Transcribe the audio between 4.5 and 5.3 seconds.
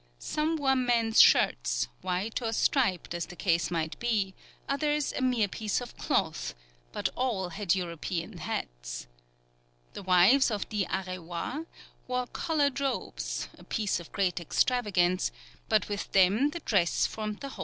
others a